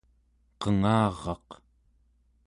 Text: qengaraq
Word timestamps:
qengaraq 0.61 1.47